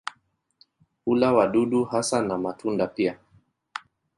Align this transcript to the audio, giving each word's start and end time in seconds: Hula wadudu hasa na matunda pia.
Hula 1.05 1.33
wadudu 1.33 1.83
hasa 1.83 2.21
na 2.21 2.37
matunda 2.37 2.87
pia. 2.87 3.17